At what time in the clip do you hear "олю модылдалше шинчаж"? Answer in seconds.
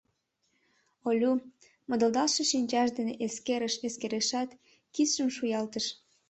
1.09-2.87